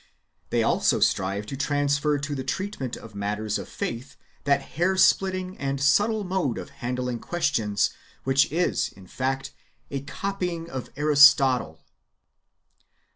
They 0.49 0.63
also 0.63 0.99
strive 0.99 1.45
to 1.45 1.55
transfer 1.55 2.17
to 2.17 2.33
[the 2.33 2.43
treatment 2.43 2.97
of 2.97 3.13
matters 3.13 3.59
of] 3.59 3.69
faith 3.69 4.17
that 4.45 4.63
hairsplitting 4.73 5.57
and 5.59 5.79
subtle 5.79 6.23
mode 6.23 6.57
of 6.57 6.71
handling 6.81 7.19
questions 7.19 7.91
which 8.23 8.51
is, 8.51 8.89
in 8.93 9.05
fact, 9.05 9.53
a 9.91 10.01
copying 10.01 10.67
of 10.71 10.89
Aristotle. 10.97 11.85